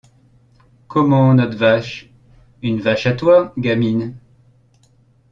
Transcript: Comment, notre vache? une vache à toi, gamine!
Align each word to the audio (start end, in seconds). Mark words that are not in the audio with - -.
Comment, 0.87 1.35
notre 1.35 1.55
vache? 1.57 2.09
une 2.63 2.79
vache 2.81 3.05
à 3.05 3.13
toi, 3.13 3.53
gamine! 3.55 4.15